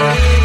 [0.00, 0.39] Thank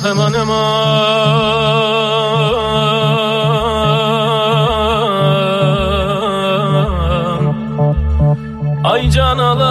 [0.00, 1.98] Ah aman aman
[8.92, 9.68] Ay can alam.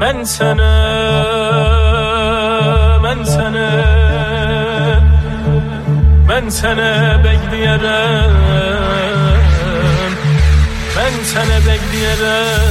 [0.00, 0.72] Ben sana
[3.04, 3.68] Ben sana
[6.28, 6.90] Ben sana
[7.24, 8.30] bekleyerek
[10.96, 12.67] Ben sana bekleyerek.